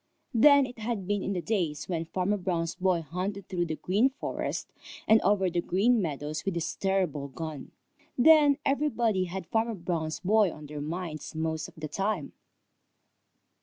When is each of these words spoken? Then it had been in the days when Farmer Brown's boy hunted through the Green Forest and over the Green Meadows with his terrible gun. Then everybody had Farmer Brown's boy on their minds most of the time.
Then 0.33 0.65
it 0.65 0.79
had 0.79 1.05
been 1.05 1.21
in 1.21 1.33
the 1.33 1.43
days 1.43 1.87
when 1.87 2.05
Farmer 2.05 2.37
Brown's 2.37 2.73
boy 2.73 3.03
hunted 3.03 3.47
through 3.47 3.67
the 3.67 3.75
Green 3.75 4.09
Forest 4.09 4.67
and 5.07 5.21
over 5.21 5.47
the 5.47 5.61
Green 5.61 6.01
Meadows 6.01 6.43
with 6.43 6.55
his 6.55 6.75
terrible 6.75 7.27
gun. 7.27 7.69
Then 8.17 8.57
everybody 8.65 9.25
had 9.25 9.45
Farmer 9.45 9.75
Brown's 9.75 10.19
boy 10.19 10.51
on 10.51 10.65
their 10.65 10.81
minds 10.81 11.35
most 11.35 11.67
of 11.67 11.75
the 11.75 11.87
time. 11.87 12.33